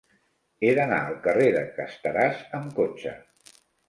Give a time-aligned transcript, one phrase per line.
[0.61, 3.13] He d'anar al carrer de Casteràs amb cotxe.